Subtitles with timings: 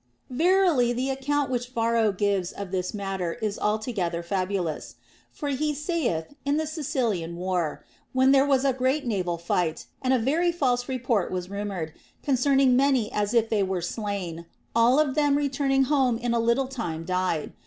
[0.31, 4.95] Verily the account which Varro gives of this matter is altogether fabulous.
[5.31, 10.11] For he saith, in the Sicilian war, when there was a great naval fight, and
[10.11, 11.93] a very false report was rumored
[12.23, 16.67] concerning many as if they were slain, all of them returning home in a little
[16.67, 17.53] time died.